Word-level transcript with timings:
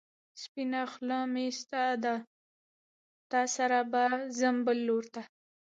سپينه 0.41 0.81
خلۀ 0.93 1.19
مې 1.33 1.45
ستا 1.59 1.85
ده، 2.03 2.15
تا 3.31 3.41
سره 3.55 3.77
ځمه 4.39 4.61
بل 4.65 4.77
لور 4.87 5.03
ته 5.13 5.21